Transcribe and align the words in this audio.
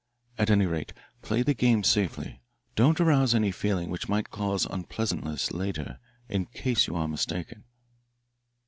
At 0.39 0.49
any 0.49 0.65
rate, 0.65 0.93
play 1.21 1.43
the 1.43 1.53
game 1.53 1.83
safely 1.83 2.41
don't 2.75 2.99
arouse 2.99 3.35
any 3.35 3.51
feeling 3.51 3.91
which 3.91 4.09
might 4.09 4.31
cause 4.31 4.65
unpleasantness 4.65 5.51
later 5.51 5.99
in 6.27 6.47
case 6.47 6.87
you 6.87 6.95
are 6.95 7.07
mistaken." 7.07 7.65